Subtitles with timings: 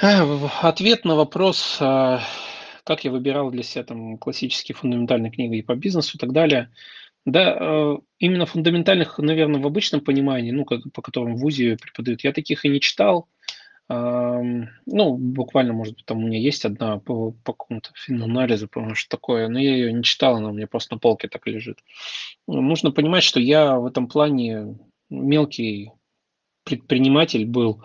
[0.00, 2.22] Ответ на вопрос, а,
[2.84, 6.70] как я выбирал для себя там классические фундаментальные книги по бизнесу и так далее.
[7.26, 12.24] Да, э, именно фундаментальных, наверное, в обычном понимании, ну, как, по которым в ВУЗе преподают,
[12.24, 13.28] я таких и не читал.
[13.88, 19.16] Ну, буквально, может быть, там у меня есть одна по, по какому-то финанализу, по-моему, что
[19.16, 21.80] такое, но я ее не читал, она у меня просто на полке так и лежит.
[22.46, 24.78] Ну, Нужно понимать, что я в этом плане
[25.10, 25.90] мелкий
[26.62, 27.82] предприниматель был,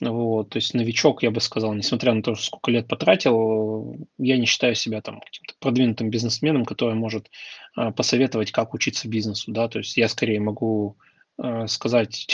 [0.00, 4.46] вот, то есть новичок, я бы сказал, несмотря на то, сколько лет потратил, я не
[4.46, 7.28] считаю себя там каким-то продвинутым бизнесменом, который может
[7.74, 10.96] а, посоветовать, как учиться бизнесу, да, то есть я скорее могу
[11.36, 12.28] а, сказать,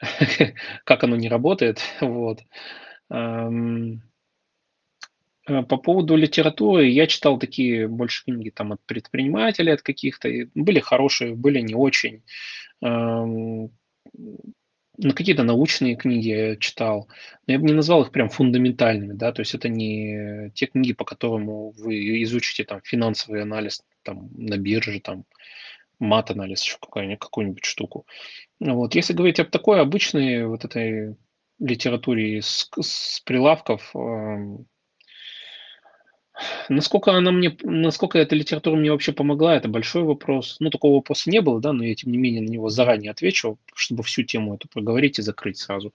[0.84, 2.40] как оно не работает, вот.
[3.10, 3.50] А,
[5.44, 11.34] По поводу литературы, я читал такие больше книги там от предпринимателей, от каких-то, были хорошие,
[11.34, 12.22] были не очень.
[14.98, 17.08] Ну, какие-то научные книги я читал,
[17.46, 20.92] но я бы не назвал их прям фундаментальными, да, то есть это не те книги,
[20.92, 25.24] по которым вы изучите там финансовый анализ там на бирже, там
[25.98, 28.06] мат-анализ, еще какую-нибудь, какую-нибудь штуку.
[28.60, 28.94] Вот.
[28.94, 31.16] Если говорить об такой обычной вот этой
[31.58, 34.66] литературе с, с прилавков, эм,
[36.68, 40.56] Насколько она мне насколько эта литература мне вообще помогла, это большой вопрос.
[40.60, 43.58] Ну, такого вопроса не было, да, но я, тем не менее, на него заранее отвечу,
[43.74, 45.92] чтобы всю тему эту проговорить и закрыть сразу.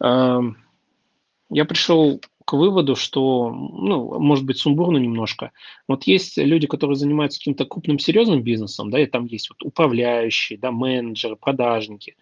[0.00, 5.52] Я пришел к выводу, что, ну, может быть, сумбурно немножко.
[5.86, 10.58] Вот есть люди, которые занимаются каким-то крупным серьезным бизнесом, да, и там есть вот управляющие,
[10.58, 12.16] да, менеджеры, продажники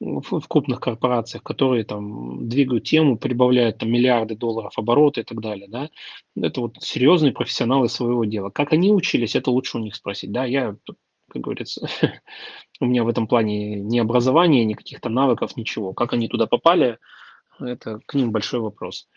[0.00, 5.40] в, в крупных корпорациях, которые там двигают тему, прибавляют там миллиарды долларов оборота и так
[5.40, 5.90] далее, да,
[6.36, 8.50] это вот серьезные профессионалы своего дела.
[8.50, 10.76] Как они учились, это лучше у них спросить, да, я,
[11.28, 11.88] как говорится,
[12.80, 15.92] у меня в этом плане ни образования, ни каких-то навыков, ничего.
[15.92, 16.98] Как они туда попали,
[17.60, 19.08] это к ним большой вопрос.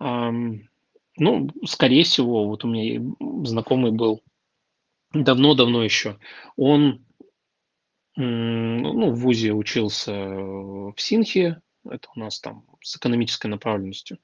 [0.00, 3.02] Ну, скорее всего, вот у меня
[3.44, 4.22] знакомый был
[5.12, 6.18] давно-давно еще,
[6.56, 7.04] он
[8.20, 14.18] ну, в ВУЗе учился в Синхе, это у нас там с экономической направленностью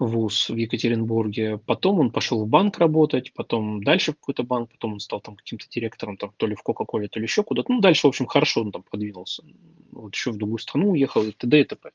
[0.00, 1.58] вуз в Екатеринбурге.
[1.58, 5.36] Потом он пошел в банк работать, потом дальше в какой-то банк, потом он стал там
[5.36, 7.70] каким-то директором, там, то ли в Кока-Коле, то ли еще куда-то.
[7.70, 9.44] Ну, дальше, в общем, хорошо он там продвинулся.
[9.92, 11.60] Вот еще в другую страну уехал и т.д.
[11.60, 11.90] и т.п.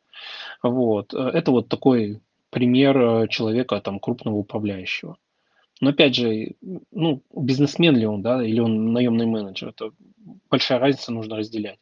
[0.61, 1.13] Вот.
[1.13, 5.17] Э, это вот такой пример э, человека, там, крупного управляющего.
[5.81, 6.55] Но опять же,
[6.91, 9.91] ну, бизнесмен ли он, да, или он наемный менеджер, это
[10.49, 11.79] большая разница, нужно разделять.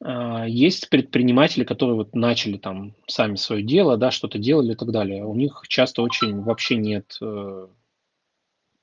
[0.00, 4.90] А, есть предприниматели, которые вот начали там сами свое дело, да, что-то делали и так
[4.90, 5.24] далее.
[5.24, 7.68] У них часто очень вообще нет э,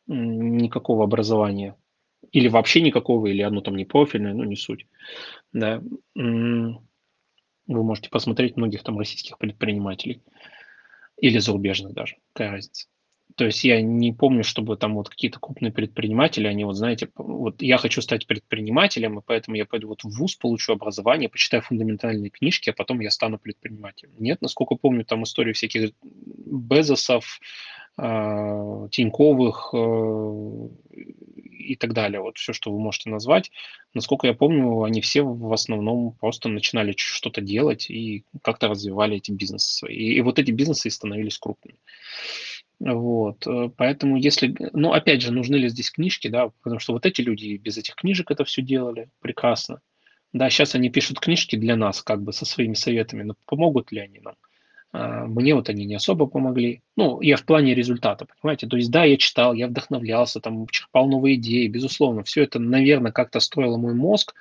[0.07, 1.75] никакого образования.
[2.31, 4.87] Или вообще никакого, или одно там не профильное, ну не суть.
[5.53, 5.81] Да.
[6.15, 10.21] Вы можете посмотреть многих там российских предпринимателей.
[11.17, 12.17] Или зарубежных даже.
[12.33, 12.87] Какая разница.
[13.35, 17.61] То есть я не помню, чтобы там вот какие-то крупные предприниматели, они вот, знаете, вот
[17.61, 22.29] я хочу стать предпринимателем, и поэтому я пойду вот в ВУЗ, получу образование, почитаю фундаментальные
[22.29, 24.13] книжки, а потом я стану предпринимателем.
[24.19, 27.41] Нет, насколько помню, там истории всяких Безосов,
[27.97, 30.69] э, Тиньковых э,
[31.65, 33.51] и так далее, вот все, что вы можете назвать.
[33.93, 39.31] Насколько я помню, они все в основном просто начинали что-то делать и как-то развивали эти
[39.31, 39.91] бизнесы.
[39.91, 41.77] И, и вот эти бизнесы становились крупными.
[42.79, 47.05] Вот, э, поэтому если, ну, опять же, нужны ли здесь книжки, да, потому что вот
[47.05, 49.79] эти люди без этих книжек это все делали прекрасно.
[50.33, 53.99] Да, сейчас они пишут книжки для нас, как бы со своими советами, но помогут ли
[53.99, 54.35] они нам?
[54.91, 56.81] А, мне вот они не особо помогли.
[56.95, 58.67] Ну, я в плане результата, понимаете?
[58.67, 62.23] То есть, да, я читал, я вдохновлялся, там, черпал новые идеи, безусловно.
[62.23, 64.33] Все это, наверное, как-то строило мой мозг,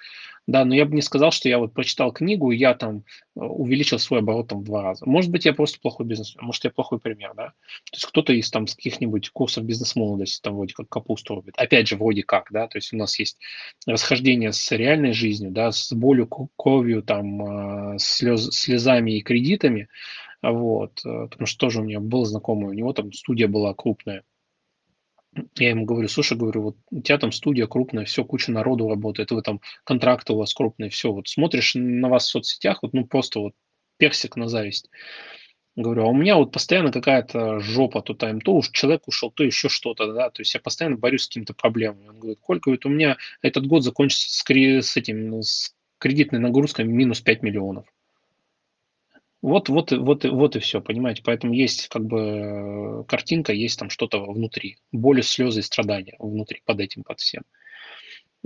[0.47, 3.41] да, но я бы не сказал, что я вот прочитал книгу, и я там э,
[3.41, 5.07] увеличил свой оборот там в два раза.
[5.07, 7.49] Может быть, я просто плохой бизнесмен, может, я плохой пример, да.
[7.91, 11.55] То есть кто-то из там каких-нибудь курсов бизнес-молодости, там вроде как капусту рубит.
[11.57, 13.39] Опять же, вроде как, да, то есть у нас есть
[13.87, 19.89] расхождение с реальной жизнью, да, с болью, кровью, там, э, слез, слезами и кредитами,
[20.43, 24.25] вот, э, потому что тоже у меня был знакомый, у него там студия была крупная,
[25.57, 29.31] я ему говорю, слушай, говорю, вот у тебя там студия крупная, все, куча народу работает,
[29.31, 33.07] вы там контракты у вас крупные, все, вот смотришь на вас в соцсетях, вот ну
[33.07, 33.55] просто вот
[33.99, 34.91] персик на зависть.
[35.77, 39.43] Говорю, а у меня вот постоянно какая-то жопа, то там, то уж человек ушел, то
[39.43, 42.09] еще что-то, да, то есть я постоянно борюсь с какими-то проблемами.
[42.09, 46.85] Он говорит, Коль, говорит, у меня этот год закончится с, с этим, с кредитной нагрузкой
[46.85, 47.87] минус 5 миллионов.
[49.45, 51.21] Вот, вот, вот, вот и все, понимаете.
[51.23, 54.79] Поэтому есть как бы э, картинка, есть там что-то внутри.
[54.91, 57.43] Боли, слезы и страдания внутри, под этим, под всем.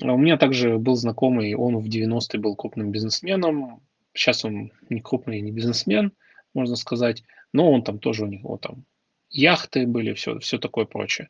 [0.03, 3.81] А у меня также был знакомый, он в 90-е был крупным бизнесменом.
[4.13, 6.11] Сейчас он не крупный, не бизнесмен,
[6.53, 7.23] можно сказать.
[7.53, 8.85] но он там тоже у него там
[9.31, 11.29] яхты были, все, все такое прочее.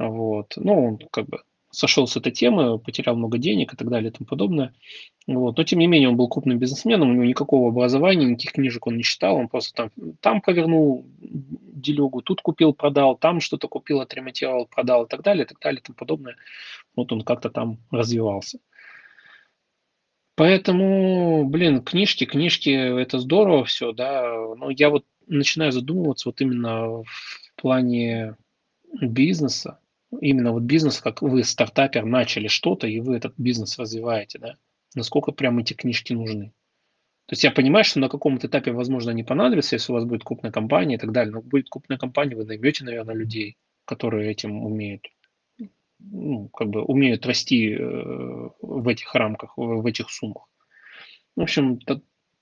[0.00, 0.54] Вот.
[0.56, 1.42] Ну, он как бы
[1.76, 4.72] сошел с этой темы, потерял много денег и так далее и тому подобное.
[5.26, 5.58] Вот.
[5.58, 8.96] Но, тем не менее, он был крупным бизнесменом, у него никакого образования, никаких книжек он
[8.96, 9.90] не читал, он просто там,
[10.20, 15.48] там повернул делюгу, тут купил, продал, там что-то купил, отремонтировал, продал и так далее, и
[15.48, 16.36] так далее и тому подобное.
[16.96, 18.58] Вот он как-то там развивался.
[20.34, 24.22] Поэтому, блин, книжки, книжки, это здорово все, да,
[24.56, 27.06] но я вот начинаю задумываться вот именно в
[27.56, 28.36] плане
[29.00, 29.78] бизнеса,
[30.20, 34.56] именно вот бизнес, как вы, стартапер, начали что-то, и вы этот бизнес развиваете, да,
[34.94, 36.52] насколько прям эти книжки нужны.
[37.26, 40.22] То есть я понимаю, что на каком-то этапе, возможно, они понадобятся, если у вас будет
[40.22, 44.64] крупная компания и так далее, но будет крупная компания, вы наймете, наверное, людей, которые этим
[44.64, 45.06] умеют,
[45.98, 50.48] ну, как бы умеют расти э, в этих рамках, в этих суммах.
[51.34, 51.80] В общем,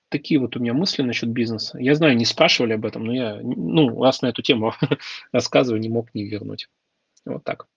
[0.09, 1.79] такие вот у меня мысли насчет бизнеса.
[1.79, 4.73] Я знаю, не спрашивали об этом, но я, ну, раз на эту тему
[5.31, 6.69] рассказываю, не мог не вернуть.
[7.25, 7.67] Вот так.